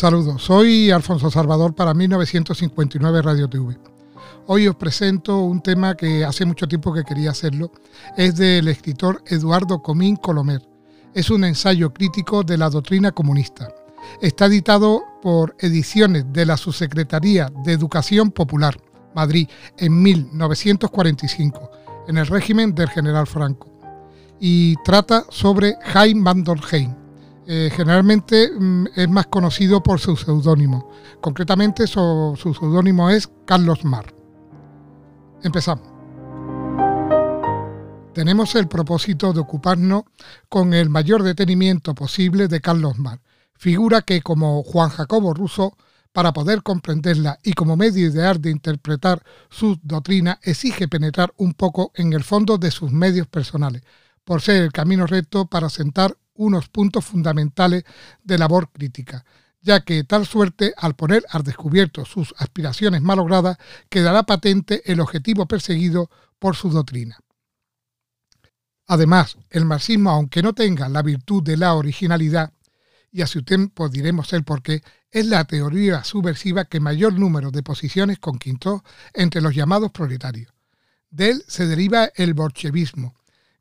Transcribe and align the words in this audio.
Saludos, 0.00 0.42
soy 0.42 0.90
Alfonso 0.90 1.30
Salvador 1.30 1.74
para 1.74 1.92
1959 1.92 3.20
Radio 3.20 3.50
TV. 3.50 3.76
Hoy 4.46 4.66
os 4.66 4.74
presento 4.76 5.42
un 5.42 5.60
tema 5.60 5.94
que 5.94 6.24
hace 6.24 6.46
mucho 6.46 6.66
tiempo 6.66 6.94
que 6.94 7.04
quería 7.04 7.32
hacerlo. 7.32 7.70
Es 8.16 8.36
del 8.36 8.68
escritor 8.68 9.22
Eduardo 9.26 9.82
Comín 9.82 10.16
Colomer. 10.16 10.62
Es 11.12 11.28
un 11.28 11.44
ensayo 11.44 11.92
crítico 11.92 12.42
de 12.42 12.56
la 12.56 12.70
doctrina 12.70 13.12
comunista. 13.12 13.74
Está 14.22 14.46
editado 14.46 15.02
por 15.20 15.54
Ediciones 15.58 16.24
de 16.32 16.46
la 16.46 16.56
Subsecretaría 16.56 17.52
de 17.62 17.74
Educación 17.74 18.30
Popular, 18.30 18.80
Madrid, 19.14 19.48
en 19.76 20.02
1945, 20.02 21.70
en 22.08 22.16
el 22.16 22.26
régimen 22.26 22.74
del 22.74 22.88
general 22.88 23.26
Franco. 23.26 23.70
Y 24.40 24.76
trata 24.76 25.26
sobre 25.28 25.76
Jaime 25.82 26.22
Van 26.22 26.42
eh, 27.52 27.68
generalmente 27.74 28.48
mm, 28.56 28.86
es 28.94 29.08
más 29.08 29.26
conocido 29.26 29.82
por 29.82 29.98
su 29.98 30.14
seudónimo. 30.14 30.88
Concretamente 31.20 31.88
su, 31.88 32.38
seudónimo 32.40 33.10
es 33.10 33.28
Carlos 33.44 33.84
Mar. 33.84 34.14
Empezamos. 35.42 35.88
Tenemos 38.14 38.54
el 38.54 38.68
propósito 38.68 39.32
de 39.32 39.40
ocuparnos 39.40 40.04
con 40.48 40.72
el 40.74 40.90
mayor 40.90 41.24
detenimiento 41.24 41.92
posible 41.92 42.46
de 42.46 42.60
Carlos 42.60 43.00
Mar, 43.00 43.20
figura 43.54 44.02
que 44.02 44.22
como 44.22 44.62
Juan 44.62 44.90
Jacobo 44.90 45.34
Russo, 45.34 45.76
para 46.12 46.32
poder 46.32 46.62
comprenderla 46.62 47.40
y 47.42 47.54
como 47.54 47.76
medio 47.76 48.06
ideal 48.06 48.40
de 48.40 48.52
interpretar 48.52 49.24
su 49.48 49.76
doctrina, 49.82 50.38
exige 50.44 50.86
penetrar 50.86 51.32
un 51.36 51.54
poco 51.54 51.90
en 51.96 52.12
el 52.12 52.22
fondo 52.22 52.58
de 52.58 52.70
sus 52.70 52.92
medios 52.92 53.26
personales, 53.26 53.82
por 54.22 54.40
ser 54.40 54.62
el 54.62 54.70
camino 54.70 55.04
recto 55.08 55.46
para 55.46 55.68
sentar 55.68 56.16
unos 56.40 56.68
puntos 56.68 57.04
fundamentales 57.04 57.84
de 58.22 58.38
labor 58.38 58.70
crítica, 58.72 59.24
ya 59.60 59.80
que 59.80 60.04
tal 60.04 60.26
suerte, 60.26 60.72
al 60.76 60.96
poner 60.96 61.24
al 61.28 61.42
descubierto 61.42 62.06
sus 62.06 62.34
aspiraciones 62.38 63.02
malogradas, 63.02 63.58
quedará 63.90 64.22
patente 64.22 64.82
el 64.90 65.00
objetivo 65.00 65.46
perseguido 65.46 66.10
por 66.38 66.56
su 66.56 66.70
doctrina. 66.70 67.18
Además, 68.86 69.36
el 69.50 69.66
marxismo, 69.66 70.10
aunque 70.10 70.42
no 70.42 70.54
tenga 70.54 70.88
la 70.88 71.02
virtud 71.02 71.42
de 71.42 71.58
la 71.58 71.74
originalidad, 71.74 72.54
y 73.12 73.20
a 73.20 73.26
su 73.26 73.42
tiempo 73.42 73.90
diremos 73.90 74.32
el 74.32 74.42
por 74.42 74.62
qué, 74.62 74.82
es 75.10 75.26
la 75.26 75.44
teoría 75.44 76.04
subversiva 76.04 76.64
que 76.64 76.80
mayor 76.80 77.18
número 77.18 77.50
de 77.50 77.62
posiciones 77.62 78.18
conquistó 78.18 78.82
entre 79.12 79.42
los 79.42 79.54
llamados 79.54 79.90
proletarios. 79.90 80.54
De 81.10 81.30
él 81.30 81.44
se 81.48 81.66
deriva 81.66 82.10
el 82.14 82.32
bolchevismo, 82.32 83.19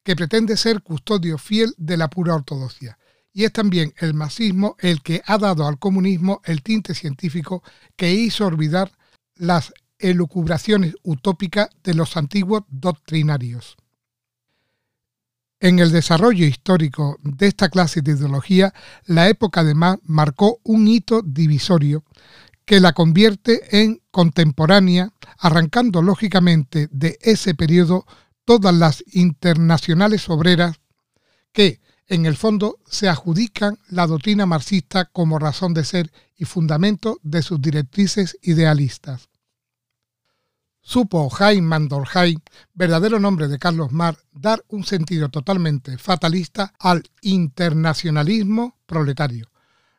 que 0.09 0.15
pretende 0.15 0.57
ser 0.57 0.81
custodio 0.81 1.37
fiel 1.37 1.75
de 1.77 1.95
la 1.95 2.09
pura 2.09 2.33
ortodoxia. 2.33 2.97
Y 3.31 3.43
es 3.43 3.53
también 3.53 3.93
el 3.99 4.15
marxismo 4.15 4.75
el 4.79 5.03
que 5.03 5.21
ha 5.23 5.37
dado 5.37 5.67
al 5.67 5.77
comunismo 5.77 6.41
el 6.45 6.63
tinte 6.63 6.95
científico 6.95 7.61
que 7.95 8.11
hizo 8.11 8.47
olvidar 8.47 8.91
las 9.35 9.71
elucubraciones 9.99 10.95
utópicas 11.03 11.69
de 11.83 11.93
los 11.93 12.17
antiguos 12.17 12.63
doctrinarios. 12.69 13.77
En 15.59 15.77
el 15.77 15.91
desarrollo 15.91 16.47
histórico 16.47 17.19
de 17.21 17.45
esta 17.45 17.69
clase 17.69 18.01
de 18.01 18.13
ideología, 18.13 18.73
la 19.05 19.29
época 19.29 19.59
además 19.61 19.99
marcó 20.01 20.59
un 20.63 20.87
hito 20.87 21.21
divisorio 21.21 22.03
que 22.65 22.79
la 22.79 22.93
convierte 22.93 23.79
en 23.79 24.01
contemporánea, 24.09 25.13
arrancando 25.37 26.01
lógicamente 26.01 26.87
de 26.89 27.19
ese 27.21 27.53
periodo 27.53 28.07
todas 28.49 28.73
las 28.73 29.03
internacionales 29.11 30.27
obreras 30.27 30.79
que, 31.53 31.81
en 32.07 32.25
el 32.25 32.35
fondo, 32.35 32.79
se 32.87 33.07
adjudican 33.07 33.77
la 33.89 34.07
doctrina 34.07 34.47
marxista 34.47 35.05
como 35.05 35.37
razón 35.37 35.75
de 35.75 35.83
ser 35.83 36.11
y 36.35 36.45
fundamento 36.45 37.19
de 37.21 37.43
sus 37.43 37.61
directrices 37.61 38.39
idealistas. 38.41 39.29
Supo 40.81 41.29
Jaime 41.29 41.67
Mandorheim, 41.67 42.39
verdadero 42.73 43.19
nombre 43.19 43.47
de 43.47 43.59
Carlos 43.59 43.91
Mar, 43.91 44.17
dar 44.31 44.65
un 44.69 44.83
sentido 44.83 45.29
totalmente 45.29 45.99
fatalista 45.99 46.73
al 46.79 47.03
internacionalismo 47.21 48.79
proletario. 48.87 49.51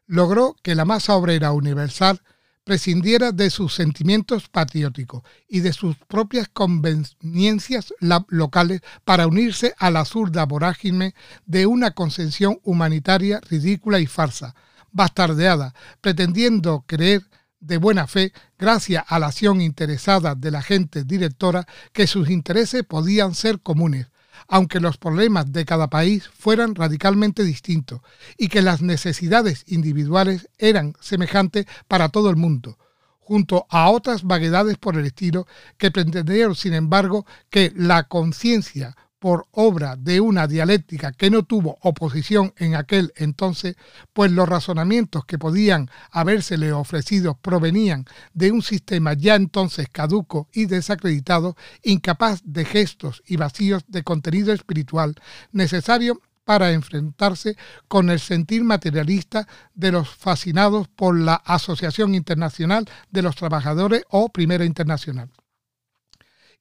Logró 0.07 0.57
que 0.61 0.75
la 0.75 0.85
masa 0.85 1.15
obrera 1.15 1.53
universal 1.53 2.21
prescindiera 2.65 3.33
de 3.33 3.51
sus 3.51 3.75
sentimientos 3.75 4.49
patrióticos 4.49 5.23
y 5.49 5.61
de 5.61 5.73
sus 5.73 5.97
propias 5.97 6.49
conveniencias 6.49 7.93
locales 8.29 8.81
para 9.05 9.27
unirse 9.27 9.75
a 9.79 9.91
la 9.91 10.05
zurda 10.05 10.45
vorágine 10.47 11.15
de 11.47 11.67
una 11.67 11.93
concepción 11.93 12.61
humanitaria 12.63 13.41
ridícula 13.49 13.99
y 14.01 14.07
farsa, 14.07 14.55
bastardeada, 14.93 15.75
pretendiendo 16.01 16.85
creer 16.87 17.23
de 17.61 17.77
buena 17.77 18.07
fe, 18.07 18.33
gracias 18.59 19.05
a 19.07 19.19
la 19.19 19.27
acción 19.29 19.61
interesada 19.61 20.35
de 20.35 20.51
la 20.51 20.63
gente 20.63 21.05
directora, 21.05 21.67
que 21.93 22.07
sus 22.07 22.31
intereses 22.31 22.85
podían 22.85 23.35
ser 23.35 23.61
comunes, 23.61 24.07
aunque 24.49 24.81
los 24.81 24.97
problemas 24.97 25.53
de 25.53 25.65
cada 25.65 25.89
país 25.89 26.29
fueran 26.29 26.75
radicalmente 26.75 27.45
distintos 27.45 28.01
y 28.37 28.49
que 28.49 28.63
las 28.63 28.83
necesidades 28.83 29.65
individuales 29.67 30.49
eran 30.59 30.95
semejantes 31.01 31.67
para 31.89 32.09
todo 32.09 32.31
el 32.31 32.37
mundo, 32.37 32.79
junto 33.19 33.67
a 33.71 33.91
otras 33.91 34.25
vaguedades 34.25 34.77
por 34.77 34.97
el 34.97 35.07
estilo 35.07 35.47
que 35.79 35.91
pretendieron, 35.91 36.55
sin 36.55 36.75
embargo, 36.75 37.27
que 37.49 37.73
la 37.77 38.05
conciencia 38.05 38.97
por 39.21 39.47
obra 39.53 39.97
de 39.97 40.21
una 40.21 40.49
dialéctica 40.49 41.13
que 41.13 41.31
no 41.31 41.45
tuvo 41.45 41.79
oposición 41.83 42.53
en 42.57 42.75
aquel 42.75 43.13
entonces, 43.17 43.77
pues 44.13 44.33
los 44.33 44.49
razonamientos 44.49 45.27
que 45.27 45.39
podían 45.39 45.89
habérsele 46.11 46.73
ofrecido 46.73 47.35
provenían 47.35 48.07
de 48.33 48.51
un 48.51 48.63
sistema 48.63 49.13
ya 49.13 49.37
entonces 49.37 49.89
caduco 49.93 50.49
y 50.53 50.67
desacreditado, 50.67 51.55
incapaz 51.83 52.41
de 52.45 52.65
gestos 52.65 53.23
y 53.27 53.37
vacíos 53.37 53.85
de 53.87 54.03
contenido 54.03 54.53
espiritual 54.53 55.15
necesario 55.53 56.21
para 56.45 56.73
enfrentarse 56.73 57.57
con 57.89 58.09
el 58.09 58.19
sentir 58.19 58.65
materialista 58.65 59.47
de 59.75 59.93
los 59.93 60.09
fascinados 60.09 60.89
por 60.89 61.17
la 61.17 61.35
Asociación 61.35 62.15
Internacional 62.15 62.89
de 63.11 63.23
los 63.23 63.37
Trabajadores 63.37 64.03
o 64.09 64.31
Primera 64.31 64.65
Internacional. 64.65 65.31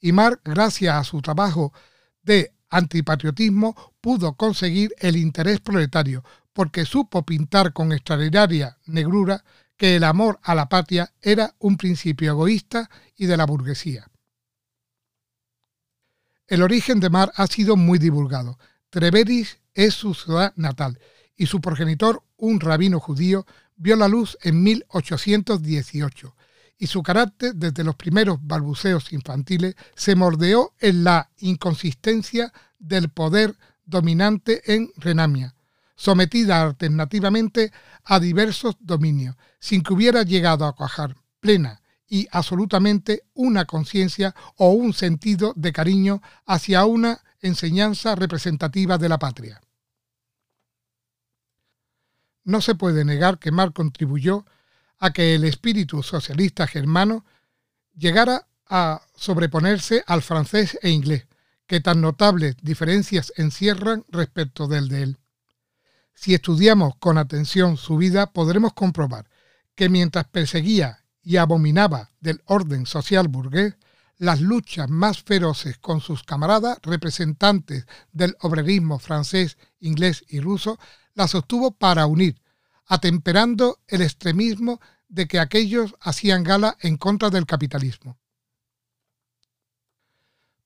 Y 0.02 0.12
Marx, 0.12 0.42
gracias 0.44 0.96
a 0.96 1.04
su 1.04 1.22
trabajo 1.22 1.74
de 2.22 2.54
antipatriotismo 2.70 3.94
pudo 4.02 4.34
conseguir 4.34 4.94
el 5.00 5.18
interés 5.18 5.60
proletario, 5.60 6.24
porque 6.54 6.86
supo 6.86 7.26
pintar 7.26 7.74
con 7.74 7.92
extraordinaria 7.92 8.78
negrura 8.86 9.44
que 9.78 9.96
el 9.96 10.04
amor 10.04 10.40
a 10.44 10.56
la 10.56 10.68
patria 10.68 11.14
era 11.22 11.56
un 11.60 11.78
principio 11.78 12.32
egoísta 12.32 12.90
y 13.16 13.26
de 13.26 13.38
la 13.38 13.46
burguesía. 13.46 14.10
El 16.48 16.64
origen 16.64 17.00
de 17.00 17.10
Mar 17.10 17.32
ha 17.36 17.48
sido 17.48 17.76
muy 17.76 18.00
divulgado. 18.00 18.58
Treveris 18.90 19.60
es 19.74 19.94
su 19.94 20.14
ciudad 20.14 20.52
natal 20.56 21.00
y 21.36 21.46
su 21.46 21.62
progenitor, 21.62 22.24
un 22.38 22.60
rabino 22.60 23.00
judío, 23.00 23.46
vio 23.76 23.96
la 23.96 24.08
luz 24.08 24.38
en 24.42 24.62
1818 24.62 26.36
y 26.80 26.88
su 26.88 27.04
carácter 27.04 27.54
desde 27.56 27.84
los 27.84 27.96
primeros 27.96 28.40
balbuceos 28.42 29.12
infantiles 29.12 29.76
se 29.96 30.16
mordeó 30.16 30.74
en 30.80 31.04
la 31.04 31.30
inconsistencia 31.40 32.54
del 32.80 33.10
poder 33.10 33.56
dominante 33.86 34.74
en 34.74 34.90
Renamia, 34.96 35.54
sometida 35.96 36.62
alternativamente 36.62 37.74
a 38.06 38.20
diversos 38.20 38.78
dominios, 38.80 39.36
sin 39.60 39.84
que 39.84 39.94
hubiera 39.94 40.24
llegado 40.24 40.66
a 40.66 40.74
cuajar 40.74 41.18
plena 41.42 41.82
y 42.08 42.28
absolutamente 42.32 43.24
una 43.34 43.66
conciencia 43.66 44.34
o 44.56 44.72
un 44.72 44.94
sentido 44.94 45.54
de 45.58 45.74
cariño 45.74 46.22
hacia 46.46 46.86
una 46.86 47.20
enseñanza 47.42 48.16
representativa 48.16 48.98
de 48.98 49.10
la 49.10 49.20
patria. 49.20 49.62
No 52.46 52.62
se 52.62 52.74
puede 52.74 53.04
negar 53.04 53.38
que 53.38 53.52
Marx 53.52 53.76
contribuyó 53.76 54.46
a 55.00 55.12
que 55.12 55.36
el 55.36 55.46
espíritu 55.46 56.04
socialista 56.04 56.68
germano 56.68 57.26
llegara 57.96 58.48
a 58.68 59.02
sobreponerse 59.16 60.04
al 60.06 60.22
francés 60.22 60.78
e 60.82 60.90
inglés, 60.90 61.28
que 61.66 61.82
tan 61.82 62.02
notables 62.02 62.56
diferencias 62.62 63.34
encierran 63.38 64.06
respecto 64.10 64.68
del 64.68 64.90
de 64.90 65.04
él. 65.04 65.18
Si 66.14 66.34
estudiamos 66.34 66.96
con 66.98 67.18
atención 67.18 67.78
su 67.78 67.98
vida, 67.98 68.34
podremos 68.34 68.74
comprobar 68.74 69.30
que 69.76 69.90
mientras 69.90 70.28
perseguía 70.28 71.06
y 71.22 71.38
abominaba 71.38 72.12
del 72.20 72.42
orden 72.46 72.86
social 72.86 73.28
burgués, 73.28 73.76
las 74.18 74.42
luchas 74.42 74.90
más 74.90 75.24
feroces 75.24 75.78
con 75.78 76.02
sus 76.02 76.24
camaradas 76.24 76.78
representantes 76.84 77.86
del 78.12 78.36
obrerismo 78.42 79.00
francés, 79.00 79.58
inglés 79.80 80.26
y 80.28 80.42
ruso 80.42 80.78
las 81.14 81.32
sostuvo 81.32 81.72
para 81.72 82.06
unir, 82.06 82.42
atemperando 82.90 83.80
el 83.88 84.02
extremismo 84.02 84.82
de 85.08 85.28
que 85.28 85.40
aquellos 85.40 85.96
hacían 86.02 86.44
gala 86.44 86.76
en 86.82 86.98
contra 86.98 87.30
del 87.30 87.46
capitalismo. 87.46 88.18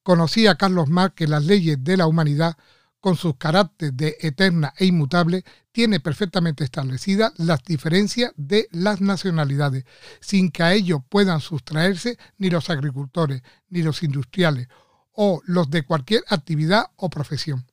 Conocía 0.02 0.56
Carlos 0.56 0.90
Marx 0.90 1.16
que 1.16 1.28
las 1.28 1.46
leyes 1.46 1.78
de 1.84 1.98
la 1.98 2.08
humanidad 2.08 2.58
con 3.04 3.18
sus 3.18 3.36
caracteres 3.36 3.98
de 3.98 4.16
eterna 4.22 4.74
e 4.78 4.86
inmutable, 4.86 5.44
tiene 5.74 6.00
perfectamente 6.00 6.64
establecidas 6.64 7.34
las 7.36 7.62
diferencias 7.66 8.32
de 8.38 8.70
las 8.72 9.02
nacionalidades, 9.02 9.84
sin 10.22 10.52
que 10.52 10.64
a 10.64 10.74
ello 10.74 11.04
puedan 11.10 11.42
sustraerse 11.42 12.18
ni 12.38 12.50
los 12.50 12.70
agricultores, 12.70 13.42
ni 13.68 13.84
los 13.84 14.04
industriales, 14.04 14.70
o 15.12 15.42
los 15.44 15.70
de 15.70 15.84
cualquier 15.84 16.24
actividad 16.30 16.92
o 16.96 17.10
profesión. 17.10 17.66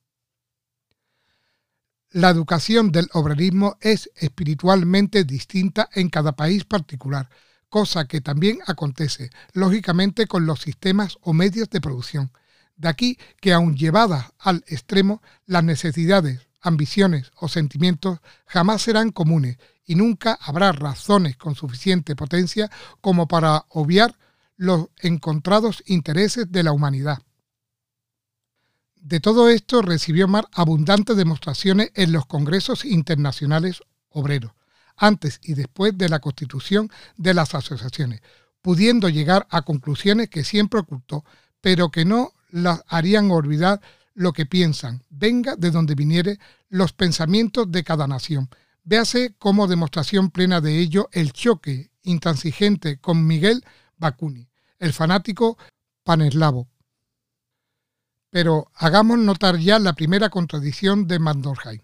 La 2.13 2.29
educación 2.29 2.91
del 2.91 3.09
obrerismo 3.13 3.79
es 3.81 4.11
espiritualmente 4.17 5.23
distinta 5.23 5.89
en 5.93 6.09
cada 6.09 6.33
país 6.33 6.65
particular, 6.65 7.29
cosa 7.69 8.07
que 8.07 8.21
también 8.21 8.59
acontece, 8.67 9.31
lógicamente, 9.53 10.27
con 10.27 10.45
los 10.45 10.61
sistemas 10.61 11.19
o 11.21 11.33
medios 11.33 11.71
de 11.71 11.81
producción. 11.81 12.33
De 12.75 12.89
aquí 12.89 13.17
que, 13.41 13.53
aun 13.53 13.77
llevadas 13.77 14.33
al 14.41 14.65
extremo, 14.67 15.23
las 15.47 15.63
necesidades, 15.63 16.49
ambiciones 16.61 17.31
o 17.37 17.47
sentimientos 17.47 18.19
jamás 18.45 18.83
serán 18.83 19.13
comunes 19.13 19.59
y 19.87 19.95
nunca 19.95 20.37
habrá 20.41 20.73
razones 20.73 21.37
con 21.37 21.55
suficiente 21.55 22.17
potencia 22.17 22.73
como 23.01 23.29
para 23.29 23.67
obviar 23.69 24.19
los 24.57 24.89
encontrados 24.99 25.81
intereses 25.87 26.51
de 26.51 26.65
la 26.65 26.73
humanidad. 26.73 27.23
De 29.03 29.19
todo 29.19 29.49
esto 29.49 29.81
recibió 29.81 30.29
Mar 30.29 30.47
abundantes 30.53 31.17
demostraciones 31.17 31.91
en 31.95 32.13
los 32.13 32.27
congresos 32.27 32.85
internacionales 32.85 33.81
obreros, 34.11 34.53
antes 34.95 35.41
y 35.43 35.55
después 35.55 35.97
de 35.97 36.11
la 36.11 36.19
constitución 36.19 36.91
de 37.17 37.33
las 37.33 37.55
asociaciones, 37.55 38.21
pudiendo 38.61 39.09
llegar 39.09 39.47
a 39.51 39.63
conclusiones 39.63 40.29
que 40.29 40.45
siempre 40.45 40.81
ocultó, 40.81 41.25
pero 41.63 41.91
que 41.91 42.05
no 42.05 42.35
las 42.51 42.83
harían 42.89 43.31
olvidar 43.31 43.81
lo 44.13 44.35
que 44.35 44.45
piensan, 44.45 45.03
venga 45.09 45.57
de 45.57 45.71
donde 45.71 45.95
viniere 45.95 46.39
los 46.69 46.93
pensamientos 46.93 47.73
de 47.73 47.83
cada 47.83 48.07
nación. 48.07 48.51
Véase 48.85 49.35
como 49.39 49.67
demostración 49.67 50.31
plena 50.31 50.61
de 50.61 50.79
ello 50.79 51.09
el 51.13 51.33
choque 51.33 51.91
intransigente 52.03 52.99
con 52.99 53.27
Miguel 53.27 53.65
Bakunin, 53.97 54.51
el 54.79 54.93
fanático 54.93 55.57
paneslavo, 56.05 56.69
pero 58.31 58.71
hagamos 58.75 59.19
notar 59.19 59.59
ya 59.59 59.79
la 59.79 59.93
primera 59.93 60.31
contradicción 60.31 61.07
de 61.07 61.19
Mandorheim. 61.19 61.83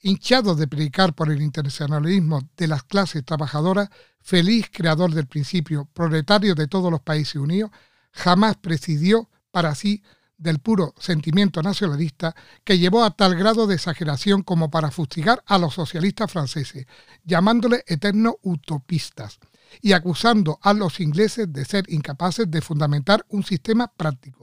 Hinchado 0.00 0.54
de 0.54 0.66
predicar 0.66 1.14
por 1.14 1.30
el 1.30 1.42
internacionalismo 1.42 2.48
de 2.56 2.68
las 2.68 2.84
clases 2.84 3.24
trabajadoras, 3.24 3.88
feliz 4.20 4.68
creador 4.72 5.12
del 5.12 5.26
principio 5.26 5.88
proletario 5.92 6.54
de 6.54 6.66
todos 6.66 6.90
los 6.90 7.02
países 7.02 7.36
unidos, 7.36 7.70
jamás 8.12 8.56
presidió 8.56 9.28
para 9.50 9.74
sí 9.74 10.02
del 10.38 10.58
puro 10.58 10.94
sentimiento 10.98 11.62
nacionalista 11.62 12.34
que 12.64 12.78
llevó 12.78 13.04
a 13.04 13.14
tal 13.14 13.36
grado 13.36 13.68
de 13.68 13.76
exageración 13.76 14.42
como 14.42 14.70
para 14.70 14.90
fustigar 14.90 15.42
a 15.46 15.58
los 15.58 15.74
socialistas 15.74 16.32
franceses, 16.32 16.86
llamándoles 17.24 17.84
eternos 17.86 18.34
utopistas 18.42 19.38
y 19.80 19.92
acusando 19.92 20.58
a 20.62 20.72
los 20.72 20.98
ingleses 20.98 21.52
de 21.52 21.64
ser 21.64 21.84
incapaces 21.88 22.50
de 22.50 22.60
fundamentar 22.60 23.24
un 23.28 23.44
sistema 23.44 23.86
práctico 23.86 24.41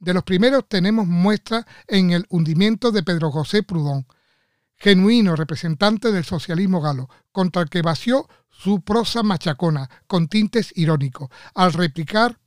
de 0.00 0.14
los 0.14 0.24
primeros 0.24 0.66
tenemos 0.68 1.06
muestra 1.06 1.66
en 1.86 2.10
el 2.10 2.26
hundimiento 2.30 2.90
de 2.90 3.02
Pedro 3.02 3.30
José 3.30 3.62
Proudhon, 3.62 4.06
genuino 4.76 5.36
representante 5.36 6.10
del 6.10 6.24
socialismo 6.24 6.80
galo, 6.80 7.08
contra 7.32 7.62
el 7.62 7.68
que 7.68 7.82
vació 7.82 8.26
su 8.50 8.80
prosa 8.82 9.22
machacona 9.22 9.88
con 10.06 10.28
tintes 10.28 10.72
irónicos, 10.74 11.28
al 11.54 11.74
replicar 11.74 12.40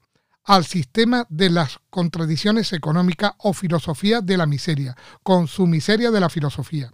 al 0.43 0.65
sistema 0.65 1.25
de 1.29 1.49
las 1.51 1.79
contradicciones 1.89 2.73
económicas 2.73 3.33
o 3.37 3.53
filosofía 3.53 4.21
de 4.21 4.35
la 4.35 4.47
miseria, 4.47 4.97
con 5.21 5.47
su 5.47 5.67
miseria 5.67 6.11
de 6.11 6.19
la 6.19 6.29
filosofía. 6.29 6.91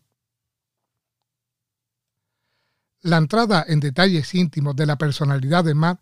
La 3.01 3.17
entrada 3.17 3.65
en 3.67 3.79
detalles 3.79 4.35
íntimos 4.35 4.75
de 4.75 4.85
la 4.85 4.97
personalidad 4.97 5.63
de 5.63 5.73
Marx 5.73 6.01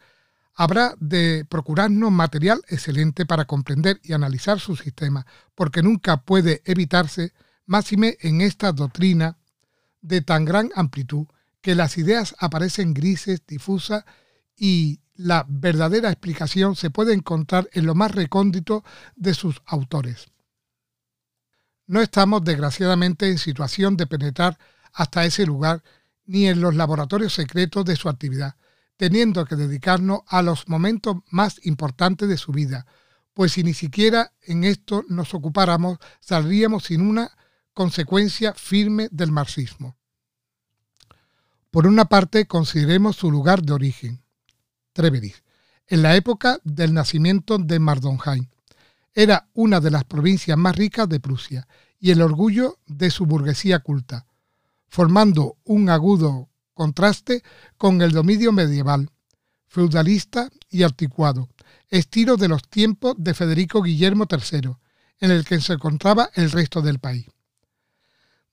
habrá 0.57 0.95
de 0.99 1.45
procurarnos 1.47 2.11
material 2.11 2.61
excelente 2.67 3.27
para 3.27 3.45
comprender 3.45 4.01
y 4.03 4.13
analizar 4.13 4.59
su 4.59 4.75
sistema, 4.75 5.25
porque 5.53 5.83
nunca 5.83 6.17
puede 6.17 6.63
evitarse, 6.65 7.31
máxime 7.67 8.17
en 8.21 8.41
esta 8.41 8.71
doctrina 8.71 9.37
de 10.01 10.21
tan 10.21 10.45
gran 10.45 10.71
amplitud, 10.75 11.27
que 11.61 11.75
las 11.75 11.97
ideas 11.99 12.35
aparecen 12.39 12.95
grises, 12.95 13.43
difusas 13.45 14.03
y 14.55 14.99
la 15.13 15.45
verdadera 15.47 16.09
explicación 16.09 16.75
se 16.75 16.89
puede 16.89 17.13
encontrar 17.13 17.69
en 17.73 17.85
lo 17.85 17.93
más 17.93 18.11
recóndito 18.11 18.83
de 19.15 19.35
sus 19.35 19.61
autores. 19.67 20.31
No 21.85 22.01
estamos, 22.01 22.43
desgraciadamente, 22.43 23.29
en 23.29 23.37
situación 23.37 23.95
de 23.95 24.07
penetrar 24.07 24.57
hasta 24.91 25.23
ese 25.25 25.45
lugar 25.45 25.83
ni 26.25 26.47
en 26.47 26.61
los 26.61 26.75
laboratorios 26.75 27.33
secretos 27.33 27.85
de 27.85 27.95
su 27.95 28.09
actividad, 28.09 28.55
teniendo 28.97 29.45
que 29.45 29.55
dedicarnos 29.55 30.21
a 30.27 30.41
los 30.41 30.67
momentos 30.67 31.17
más 31.29 31.59
importantes 31.63 32.27
de 32.27 32.37
su 32.37 32.51
vida, 32.51 32.85
pues 33.33 33.53
si 33.53 33.63
ni 33.63 33.73
siquiera 33.73 34.33
en 34.41 34.63
esto 34.63 35.05
nos 35.07 35.33
ocupáramos, 35.33 35.99
saldríamos 36.19 36.85
sin 36.85 37.01
una 37.01 37.31
consecuencia 37.73 38.53
firme 38.53 39.07
del 39.11 39.31
marxismo. 39.31 39.95
Por 41.69 41.85
una 41.85 42.05
parte, 42.05 42.47
consideremos 42.47 43.15
su 43.15 43.29
lugar 43.29 43.61
de 43.61 43.73
origen, 43.73 44.23
Treveris, 44.93 45.43
en 45.85 46.01
la 46.01 46.15
época 46.15 46.59
del 46.63 46.93
nacimiento 46.93 47.59
de 47.59 47.77
Mardonheim. 47.77 48.47
Era 49.13 49.47
una 49.53 49.79
de 49.79 49.91
las 49.91 50.03
provincias 50.03 50.57
más 50.57 50.75
ricas 50.75 51.07
de 51.07 51.19
Prusia 51.19 51.67
y 51.99 52.09
el 52.09 52.23
orgullo 52.23 52.79
de 52.87 53.11
su 53.11 53.27
burguesía 53.27 53.79
culta, 53.79 54.25
formando 54.87 55.57
un 55.63 55.89
agudo 55.89 56.49
contraste 56.77 57.43
con 57.75 58.01
el 58.03 58.11
dominio 58.11 58.51
medieval, 58.51 59.09
feudalista 59.65 60.49
y 60.69 60.83
articuado, 60.83 61.49
estilo 61.89 62.37
de 62.37 62.47
los 62.47 62.61
tiempos 62.69 63.15
de 63.17 63.33
Federico 63.33 63.81
Guillermo 63.81 64.27
III, 64.29 64.75
en 65.19 65.31
el 65.31 65.43
que 65.43 65.59
se 65.59 65.73
encontraba 65.73 66.29
el 66.35 66.51
resto 66.51 66.81
del 66.83 66.99
país. 66.99 67.25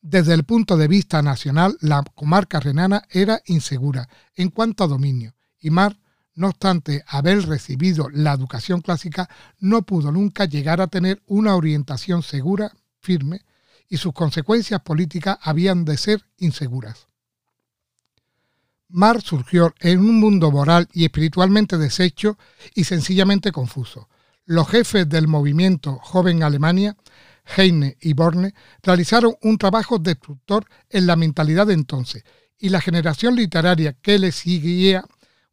Desde 0.01 0.33
el 0.33 0.45
punto 0.45 0.77
de 0.77 0.89
vista 0.89 1.21
nacional, 1.21 1.77
la 1.81 2.03
comarca 2.03 2.61
renana 2.61 3.03
era 3.11 3.43
insegura 3.47 4.09
en 4.35 4.49
cuanto 4.49 4.85
a 4.85 4.89
dominio, 4.89 5.35
y 5.61 5.69
Mar, 5.71 5.99
no 6.35 6.49
obstante 6.49 7.05
haber 7.07 7.47
recibido 7.47 8.09
la 8.11 8.33
educación 8.33 8.81
clásica, 8.81 9.29
no 9.61 9.83
pudo 9.83 10.11
nunca 10.11 10.47
llegar 10.47 10.81
a 10.81 10.89
tener 10.89 11.23
una 11.27 11.55
orientación 11.55 12.23
segura, 12.23 12.73
firme, 13.01 13.43
y 13.89 13.99
sus 13.99 14.15
consecuencias 14.15 14.81
políticas 14.81 15.39
habían 15.43 15.85
de 15.85 15.99
ser 15.99 16.25
inseguras. 16.39 17.07
Mar 18.95 19.21
surgió 19.23 19.75
en 19.81 19.99
un 19.99 20.21
mundo 20.21 20.53
moral 20.53 20.89
y 20.93 21.03
espiritualmente 21.05 21.79
deshecho 21.79 22.39
y 22.77 22.85
sencillamente 22.85 23.51
confuso. 23.51 24.09
Los 24.45 24.69
jefes 24.69 25.09
del 25.09 25.27
movimiento 25.27 25.99
Joven 26.01 26.45
Alemania, 26.45 26.97
Heine 27.57 27.97
y 28.01 28.13
Borne, 28.13 28.55
realizaron 28.85 29.35
un 29.43 29.59
trabajo 29.59 29.99
destructor 29.99 30.67
en 30.91 31.09
la 31.09 31.17
mentalidad 31.17 31.67
de 31.67 31.75
entonces, 31.75 32.23
y 32.57 32.69
la 32.69 32.81
generación 32.81 33.35
literaria 33.35 33.95
que 33.95 34.17
le 34.21 34.31
seguía, 34.31 35.05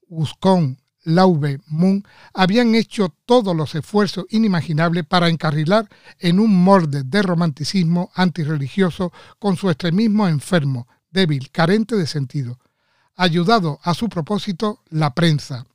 Uscon, 0.07 0.77
Laube, 1.03 1.61
Moon, 1.65 2.03
habían 2.35 2.75
hecho 2.75 3.11
todos 3.25 3.55
los 3.55 3.73
esfuerzos 3.73 4.25
inimaginables 4.29 5.03
para 5.05 5.29
encarrilar 5.29 5.89
en 6.19 6.39
un 6.39 6.63
morde 6.63 7.01
de 7.01 7.23
romanticismo 7.23 8.11
antirreligioso 8.13 9.11
con 9.39 9.55
su 9.55 9.71
extremismo 9.71 10.27
enfermo, 10.27 10.87
débil, 11.09 11.49
carente 11.49 11.95
de 11.95 12.05
sentido 12.05 12.59
ayudado 13.21 13.79
a 13.83 13.93
su 13.93 14.09
propósito 14.09 14.81
la 14.89 15.13
prensa, 15.13 15.67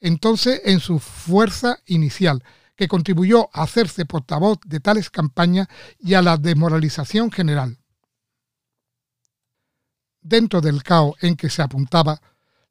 entonces 0.00 0.60
en 0.64 0.80
su 0.80 0.98
fuerza 0.98 1.78
inicial, 1.86 2.44
que 2.76 2.88
contribuyó 2.88 3.48
a 3.54 3.62
hacerse 3.62 4.04
portavoz 4.04 4.58
de 4.66 4.80
tales 4.80 5.08
campañas 5.08 5.68
y 5.98 6.14
a 6.14 6.20
la 6.20 6.36
desmoralización 6.36 7.30
general. 7.30 7.78
Dentro 10.20 10.60
del 10.60 10.82
caos 10.82 11.16
en 11.22 11.36
que 11.36 11.48
se 11.48 11.62
apuntaba, 11.62 12.20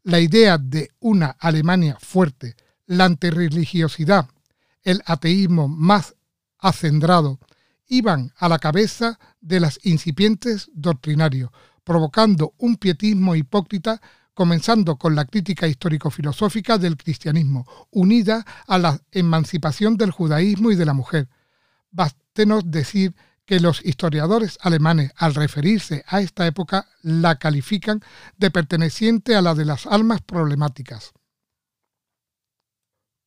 la 0.04 0.20
idea 0.20 0.60
de 0.60 0.92
una 1.00 1.36
Alemania 1.40 1.98
fuerte, 2.00 2.56
la 2.86 3.06
antirreligiosidad, 3.06 4.30
el 4.84 5.02
ateísmo 5.06 5.68
más 5.68 6.16
acendrado, 6.60 7.40
iban 7.88 8.32
a 8.38 8.48
la 8.48 8.60
cabeza 8.60 9.20
de 9.42 9.60
las 9.60 9.80
incipientes 9.84 10.70
doctrinarios, 10.74 11.50
provocando 11.84 12.54
un 12.60 12.76
pietismo 12.76 13.36
hipócrita 13.36 14.00
comenzando 14.40 14.96
con 14.96 15.18
la 15.18 15.26
crítica 15.26 15.68
histórico-filosófica 15.68 16.78
del 16.78 16.96
cristianismo, 16.96 17.68
unida 17.92 18.46
a 18.68 18.78
la 18.78 19.02
emancipación 19.12 19.98
del 19.98 20.12
judaísmo 20.12 20.72
y 20.72 20.78
de 20.78 20.86
la 20.86 20.94
mujer. 20.94 21.28
Bástenos 21.92 22.64
decir 22.72 23.14
que 23.46 23.60
los 23.60 23.86
historiadores 23.86 24.58
alemanes, 24.62 25.12
al 25.18 25.36
referirse 25.36 26.06
a 26.08 26.22
esta 26.22 26.48
época, 26.48 26.88
la 27.02 27.38
califican 27.38 28.00
de 28.38 28.50
perteneciente 28.50 29.36
a 29.36 29.42
la 29.42 29.56
de 29.56 29.66
las 29.66 29.86
almas 29.86 30.22
problemáticas. 30.22 31.12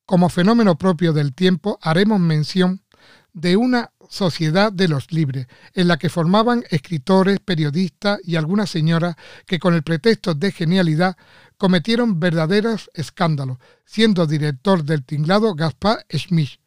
Como 0.06 0.30
fenómeno 0.30 0.78
propio 0.78 1.12
del 1.12 1.34
tiempo, 1.34 1.78
haremos 1.82 2.20
mención 2.20 2.84
de 3.32 3.56
una 3.56 3.92
sociedad 4.08 4.70
de 4.72 4.88
los 4.88 5.10
libres, 5.10 5.46
en 5.72 5.88
la 5.88 5.96
que 5.96 6.10
formaban 6.10 6.64
escritores, 6.70 7.40
periodistas 7.40 8.20
y 8.24 8.36
algunas 8.36 8.70
señoras 8.70 9.16
que 9.46 9.58
con 9.58 9.74
el 9.74 9.82
pretexto 9.82 10.34
de 10.34 10.52
genialidad 10.52 11.16
cometieron 11.56 12.20
verdaderos 12.20 12.90
escándalos, 12.94 13.58
siendo 13.86 14.26
director 14.26 14.84
del 14.84 15.04
tinglado 15.04 15.54
Gaspar 15.54 16.04
Schmidt, 16.12 16.60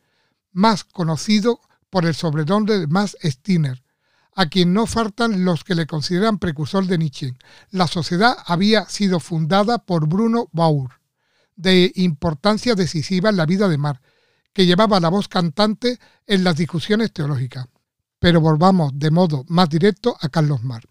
más 0.53 0.84
conocido 0.84 1.60
por 1.89 2.05
el 2.05 2.15
sobrenombre 2.15 2.79
de 2.79 2.88
Max 2.88 3.15
Stirner, 3.24 3.84
a 4.36 4.48
quien 4.48 4.74
no 4.74 4.86
faltan 4.86 5.45
los 5.45 5.63
que 5.63 5.75
le 5.75 5.86
consideran 5.86 6.39
precursor 6.39 6.88
de 6.88 6.98
Nietzsche. 6.98 7.34
La 7.69 7.88
sociedad 7.88 8.36
había 8.45 8.86
sido 8.86 9.19
fundada 9.19 9.77
por 9.77 10.07
Bruno 10.07 10.50
Baur, 10.51 11.00
de 11.55 11.91
importancia 11.95 12.75
decisiva 12.75 13.29
en 13.29 13.38
la 13.38 13.45
vida 13.45 13.69
de 13.69 13.77
Mar, 13.77 14.01
que 14.56 14.66
llevaba 14.66 15.02
la 15.02 15.10
voz 15.10 15.28
cantante 15.28 16.00
en 16.26 16.46
las 16.46 16.56
discusiones 16.56 17.12
teológicas. 17.12 17.68
Pero 18.20 18.40
volvamos 18.40 18.98
de 18.98 19.12
modo 19.12 19.44
más 19.50 19.68
directo 19.68 20.16
a 20.22 20.30
Carlos 20.30 20.64
Mar. 20.64 20.82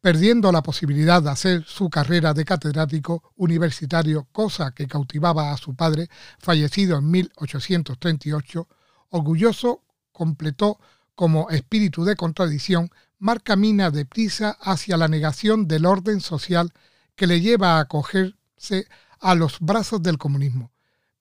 Perdiendo 0.00 0.50
la 0.50 0.62
posibilidad 0.62 1.22
de 1.22 1.30
hacer 1.30 1.64
su 1.64 1.90
carrera 1.90 2.32
de 2.32 2.46
catedrático 2.46 3.34
universitario, 3.36 4.26
cosa 4.32 4.70
que 4.70 4.86
cautivaba 4.86 5.52
a 5.52 5.58
su 5.58 5.74
padre, 5.76 6.08
fallecido 6.38 6.96
en 6.96 7.10
1838, 7.10 8.66
orgulloso 9.10 9.82
completó 10.10 10.80
como 11.14 11.50
espíritu 11.50 12.04
de 12.04 12.16
contradicción, 12.16 12.90
Mar 13.18 13.42
camina 13.42 13.90
deprisa 13.90 14.56
hacia 14.58 14.96
la 14.96 15.08
negación 15.08 15.68
del 15.68 15.84
orden 15.84 16.22
social 16.22 16.72
que 17.14 17.26
le 17.26 17.42
lleva 17.42 17.76
a 17.76 17.80
acogerse 17.80 18.88
a 19.20 19.34
los 19.34 19.60
brazos 19.60 20.02
del 20.02 20.16
comunismo, 20.16 20.73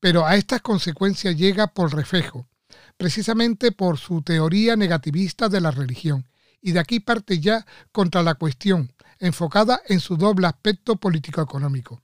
pero 0.04 0.26
a 0.26 0.36
estas 0.36 0.62
consecuencias 0.62 1.38
llega 1.38 1.68
por 1.68 1.96
reflejo, 1.96 2.50
precisamente 2.98 3.72
por 3.72 3.98
su 3.98 4.22
teoría 4.22 4.76
negativista 4.76 5.48
de 5.48 5.62
la 5.62 5.72
religión, 5.72 6.28
y 6.62 6.74
de 6.74 6.82
aquí 6.82 7.00
parte 7.00 7.40
ya 7.40 7.66
contra 7.94 8.22
la 8.22 8.36
cuestión, 8.36 8.92
enfocada 9.20 9.80
en 9.88 10.02
su 10.02 10.18
doble 10.18 10.48
aspecto 10.48 10.98
político-económico. 10.98 12.02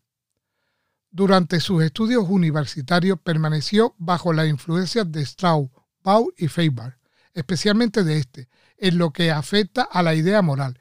Durante 1.11 1.59
sus 1.59 1.83
estudios 1.83 2.23
universitarios 2.29 3.19
permaneció 3.19 3.95
bajo 3.97 4.31
la 4.31 4.47
influencia 4.47 5.03
de 5.03 5.21
Strauss, 5.23 5.69
Bau 6.01 6.31
y 6.37 6.47
Feybar, 6.47 6.99
especialmente 7.33 8.05
de 8.05 8.17
este, 8.17 8.47
en 8.77 8.97
lo 8.97 9.11
que 9.11 9.29
afecta 9.29 9.81
a 9.81 10.03
la 10.03 10.15
idea 10.15 10.41
moral, 10.41 10.79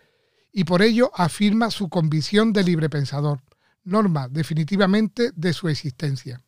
y 0.53 0.63
por 0.63 0.83
ello 0.83 1.11
afirma 1.17 1.73
su 1.73 1.89
convicción 1.89 2.53
de 2.53 2.63
libre 2.63 2.89
pensador, 2.89 3.43
norma 3.83 4.29
definitivamente 4.29 5.33
de 5.35 5.53
su 5.53 5.69
existencia. 5.69 6.45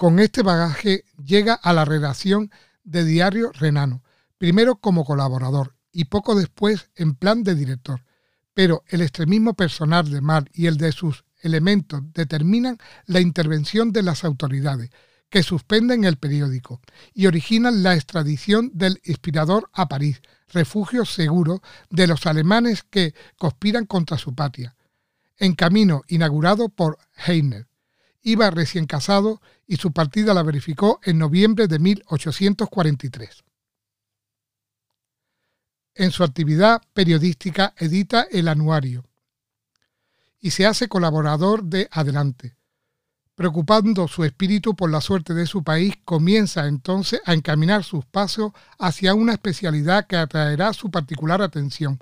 Con 0.00 0.18
este 0.18 0.42
bagaje 0.42 1.04
llega 1.22 1.52
a 1.52 1.74
la 1.74 1.84
redacción 1.84 2.50
de 2.84 3.04
Diario 3.04 3.52
Renano, 3.52 4.02
primero 4.38 4.76
como 4.76 5.04
colaborador 5.04 5.76
y 5.92 6.06
poco 6.06 6.34
después 6.34 6.88
en 6.96 7.14
plan 7.14 7.42
de 7.42 7.54
director. 7.54 8.06
Pero 8.54 8.82
el 8.88 9.02
extremismo 9.02 9.52
personal 9.52 10.10
de 10.10 10.22
Mar 10.22 10.48
y 10.54 10.68
el 10.68 10.78
de 10.78 10.92
sus 10.92 11.26
elementos 11.42 12.00
determinan 12.14 12.78
la 13.04 13.20
intervención 13.20 13.92
de 13.92 14.02
las 14.02 14.24
autoridades, 14.24 14.88
que 15.28 15.42
suspenden 15.42 16.04
el 16.04 16.16
periódico 16.16 16.80
y 17.12 17.26
originan 17.26 17.82
la 17.82 17.94
extradición 17.94 18.70
del 18.72 19.02
inspirador 19.04 19.68
a 19.74 19.86
París, 19.86 20.22
refugio 20.48 21.04
seguro 21.04 21.60
de 21.90 22.06
los 22.06 22.24
alemanes 22.24 22.84
que 22.84 23.12
conspiran 23.36 23.84
contra 23.84 24.16
su 24.16 24.34
patria. 24.34 24.74
En 25.36 25.54
camino 25.54 26.04
inaugurado 26.08 26.70
por 26.70 26.96
Heiner. 27.26 27.69
Iba 28.22 28.50
recién 28.50 28.86
casado 28.86 29.40
y 29.66 29.76
su 29.76 29.92
partida 29.92 30.34
la 30.34 30.42
verificó 30.42 31.00
en 31.02 31.18
noviembre 31.18 31.68
de 31.68 31.78
1843. 31.78 33.44
En 35.94 36.10
su 36.10 36.22
actividad 36.22 36.82
periodística 36.92 37.74
edita 37.76 38.26
el 38.30 38.48
anuario 38.48 39.04
y 40.38 40.50
se 40.50 40.66
hace 40.66 40.88
colaborador 40.88 41.64
de 41.64 41.88
Adelante. 41.90 42.56
Preocupando 43.34 44.06
su 44.06 44.24
espíritu 44.24 44.76
por 44.76 44.90
la 44.90 45.00
suerte 45.00 45.32
de 45.32 45.46
su 45.46 45.64
país, 45.64 45.94
comienza 46.04 46.66
entonces 46.66 47.22
a 47.24 47.32
encaminar 47.32 47.84
sus 47.84 48.04
pasos 48.04 48.52
hacia 48.78 49.14
una 49.14 49.32
especialidad 49.32 50.06
que 50.06 50.16
atraerá 50.16 50.74
su 50.74 50.90
particular 50.90 51.40
atención, 51.40 51.98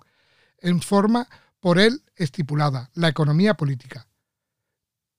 en 0.60 0.80
forma 0.80 1.28
por 1.60 1.78
él 1.78 2.02
estipulada, 2.16 2.90
la 2.94 3.08
economía 3.08 3.54
política 3.54 4.07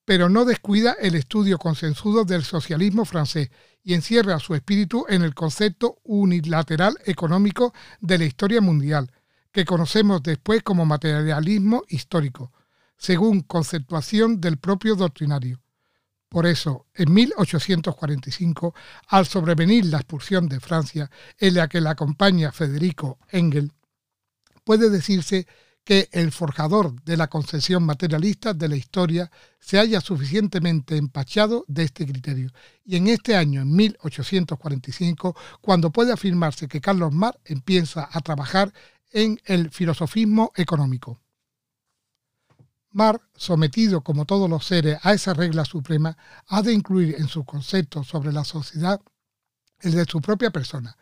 pero 0.10 0.28
no 0.28 0.44
descuida 0.44 0.94
el 0.94 1.13
estudio 1.13 1.60
consensuado 1.60 2.25
del 2.25 2.44
socialismo 2.44 3.06
francés 3.06 3.51
y 3.84 3.94
encierra 3.94 4.39
su 4.39 4.56
espíritu 4.56 5.06
en 5.08 5.22
el 5.22 5.36
concepto 5.36 6.00
unilateral 6.04 6.98
económico 7.06 7.75
de 8.01 8.18
la 8.18 8.25
historia 8.25 8.60
mundial, 8.60 9.12
que 9.51 9.66
conocemos 9.66 10.24
después 10.24 10.63
como 10.63 10.84
materialismo 10.84 11.84
histórico, 11.89 12.51
según 12.98 13.42
conceptuación 13.42 14.42
del 14.42 14.58
propio 14.58 14.96
doctrinario. 14.96 15.62
Por 16.28 16.48
eso, 16.48 16.88
en 16.96 17.13
1845, 17.13 18.74
al 19.10 19.28
sobrevenir 19.28 19.86
la 19.86 19.98
expulsión 19.98 20.50
de 20.50 20.60
Francia, 20.60 21.12
en 21.38 21.54
la 21.54 21.68
que 21.68 21.82
la 21.82 21.92
acompaña 21.92 22.51
Federico 22.51 23.20
Engel, 23.30 23.74
puede 24.63 24.89
decirse 24.89 25.46
que 25.46 25.69
el 25.89 26.31
forjador 26.31 27.01
de 27.03 27.17
la 27.17 27.27
concepción 27.27 27.84
materialista 27.84 28.53
de 28.53 28.67
la 28.67 28.75
historia 28.75 29.31
se 29.60 29.79
haya 29.79 30.01
suficientemente 30.01 30.98
empachado 30.98 31.65
de 31.67 31.84
este 31.84 32.05
criterio. 32.05 32.51
Y 32.86 32.96
en 32.96 33.08
este 33.08 33.36
año, 33.36 33.62
en 33.62 33.75
1845, 33.75 35.36
cuando 35.62 35.91
puede 35.91 36.13
afirmarse 36.13 36.67
que 36.67 36.79
Carlos 36.79 37.12
Marx 37.12 37.39
empieza 37.46 38.08
a 38.12 38.22
trabajar 38.22 38.72
en 39.12 39.39
el 39.46 39.72
filosofismo 39.72 40.51
económico. 40.55 41.19
Marx, 42.91 43.25
sometido 43.36 44.01
como 44.01 44.25
todos 44.25 44.48
los 44.48 44.65
seres 44.65 45.00
a 45.01 45.13
esa 45.13 45.34
regla 45.34 45.65
suprema, 45.65 46.15
ha 46.48 46.62
de 46.62 46.74
incluir 46.74 47.15
en 47.17 47.27
sus 47.27 47.46
conceptos 47.46 48.08
sobre 48.08 48.31
la 48.31 48.43
sociedad 48.43 49.01
el 49.79 49.93
de 49.93 50.05
su 50.05 50.22
propia 50.22 50.51
persona, 50.51 50.96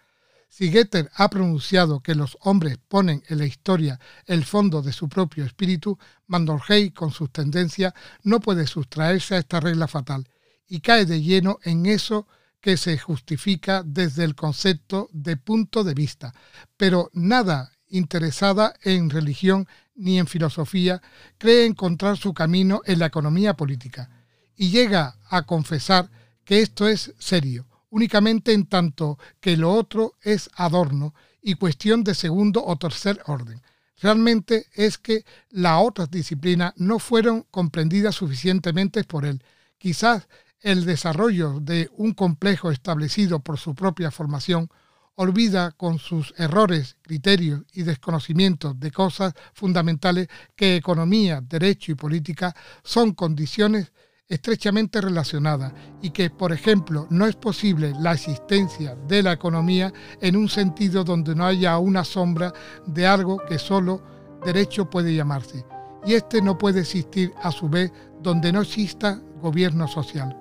si 0.47 0.71
Goethe 0.71 1.09
ha 1.13 1.29
pronunciado 1.29 1.99
que 1.99 2.15
los 2.15 2.37
hombres 2.41 2.77
ponen 2.87 3.23
en 3.27 3.37
la 3.37 3.45
historia 3.45 3.99
el 4.25 4.45
fondo 4.45 4.81
de 4.81 4.93
su 4.93 5.09
propio 5.09 5.45
espíritu, 5.45 5.97
Mandorhey, 6.27 6.91
con 6.91 7.11
sus 7.11 7.31
tendencias, 7.31 7.93
no 8.23 8.39
puede 8.39 8.65
sustraerse 8.65 9.35
a 9.35 9.39
esta 9.39 9.59
regla 9.59 9.87
fatal 9.87 10.27
y 10.67 10.81
cae 10.81 11.05
de 11.05 11.21
lleno 11.21 11.59
en 11.63 11.85
eso 11.85 12.27
que 12.59 12.77
se 12.77 12.97
justifica 12.97 13.83
desde 13.85 14.23
el 14.23 14.35
concepto 14.35 15.09
de 15.13 15.37
punto 15.37 15.83
de 15.83 15.93
vista, 15.93 16.33
pero 16.75 17.09
nada 17.13 17.71
interesada 17.89 18.73
en 18.83 19.09
religión 19.09 19.67
ni 19.95 20.19
en 20.19 20.27
filosofía, 20.27 21.01
cree 21.37 21.65
encontrar 21.65 22.17
su 22.17 22.33
camino 22.33 22.81
en 22.85 22.99
la 22.99 23.07
economía 23.07 23.55
política 23.55 24.09
y 24.55 24.69
llega 24.69 25.17
a 25.29 25.43
confesar 25.43 26.09
que 26.43 26.61
esto 26.61 26.87
es 26.87 27.13
serio, 27.19 27.66
únicamente 27.89 28.53
en 28.53 28.65
tanto 28.65 29.17
que 29.39 29.57
lo 29.57 29.73
otro 29.73 30.13
es 30.21 30.49
adorno 30.55 31.13
y 31.41 31.55
cuestión 31.55 32.03
de 32.03 32.15
segundo 32.15 32.63
o 32.65 32.77
tercer 32.77 33.21
orden. 33.25 33.61
Realmente 33.99 34.67
es 34.73 34.97
que 34.97 35.25
las 35.49 35.81
otras 35.81 36.11
disciplinas 36.11 36.73
no 36.75 36.99
fueron 36.99 37.45
comprendidas 37.49 38.15
suficientemente 38.15 39.03
por 39.03 39.25
él. 39.25 39.43
Quizás 39.77 40.27
el 40.61 40.85
desarrollo 40.85 41.59
de 41.59 41.89
un 41.97 42.13
complejo 42.13 42.71
establecido 42.71 43.39
por 43.39 43.57
su 43.57 43.73
propia 43.73 44.11
formación 44.11 44.69
olvida 45.15 45.71
con 45.71 45.97
sus 45.97 46.33
errores, 46.37 46.95
criterios 47.01 47.61
y 47.73 47.81
desconocimientos 47.81 48.79
de 48.79 48.91
cosas 48.91 49.33
fundamentales 49.53 50.27
que 50.55 50.75
economía, 50.75 51.41
derecho 51.41 51.91
y 51.91 51.95
política 51.95 52.55
son 52.83 53.13
condiciones 53.13 53.91
estrechamente 54.27 54.99
relacionadas 54.99 55.73
y 56.01 56.09
que, 56.09 56.29
por 56.29 56.51
ejemplo, 56.51 57.07
no 57.09 57.25
es 57.25 57.35
posible 57.35 57.93
la 57.99 58.13
existencia 58.13 58.95
de 59.07 59.23
la 59.23 59.33
economía 59.33 59.93
en 60.21 60.35
un 60.35 60.49
sentido 60.49 61.03
donde 61.03 61.33
no 61.33 61.45
haya 61.45 61.77
una 61.77 62.03
sombra 62.03 62.53
de 62.85 63.07
algo 63.07 63.39
que 63.47 63.57
solo 63.57 64.01
derecho 64.43 64.89
puede 64.89 65.15
llamarse. 65.15 65.65
Y 66.05 66.13
este 66.13 66.41
no 66.41 66.57
puede 66.57 66.81
existir 66.81 67.33
a 67.41 67.51
su 67.51 67.69
vez 67.69 67.91
donde 68.21 68.51
no 68.51 68.61
exista 68.61 69.21
gobierno 69.41 69.87
social. 69.87 70.35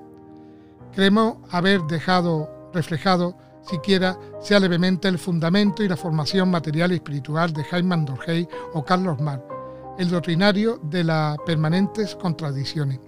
Creemos 0.93 1.37
haber 1.51 1.83
dejado 1.83 2.71
reflejado 2.73 3.37
siquiera 3.63 4.19
sea 4.41 4.61
levemente 4.61 5.09
el 5.09 5.19
fundamento 5.19 5.83
y 5.83 5.89
la 5.89 5.97
formación 5.97 6.51
material 6.51 6.93
y 6.93 6.97
espiritual 6.97 7.53
de 7.53 7.65
Jaime 7.65 7.95
Andorgey 7.95 8.49
o 8.75 8.85
Carlos 8.85 9.21
Mar, 9.21 9.45
el 9.99 10.09
doctrinario 10.09 10.79
de 10.85 11.05
las 11.05 11.37
permanentes 11.45 12.15
contradicciones. 12.15 13.01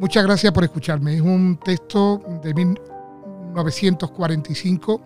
Muchas 0.00 0.24
gracias 0.24 0.52
por 0.54 0.64
escucharme. 0.64 1.16
Es 1.16 1.20
un 1.20 1.60
texto 1.62 2.22
de 2.42 2.54
1945 2.54 5.00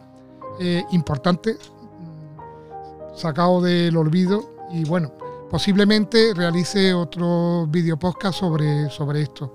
eh, 0.60 0.84
importante, 0.92 1.54
mm, 1.54 3.16
sacado 3.16 3.60
del 3.60 3.96
olvido 3.96 4.52
y 4.70 4.84
bueno, 4.84 5.10
posiblemente 5.50 6.32
realice 6.32 6.94
otro 6.94 7.66
video 7.66 7.98
podcast 7.98 8.38
sobre, 8.38 8.88
sobre 8.88 9.22
esto. 9.22 9.52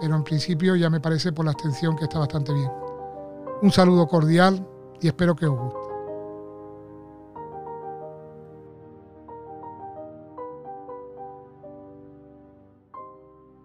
Pero 0.00 0.16
en 0.16 0.24
principio 0.24 0.74
ya 0.74 0.90
me 0.90 0.98
parece 0.98 1.32
por 1.32 1.44
la 1.44 1.52
extensión 1.52 1.94
que 1.94 2.06
está 2.06 2.18
bastante 2.18 2.52
bien. 2.52 2.72
Un 3.62 3.70
saludo 3.70 4.08
cordial 4.08 4.66
y 5.00 5.06
espero 5.06 5.36
que 5.36 5.46
os 5.46 5.56
guste. 5.56 5.79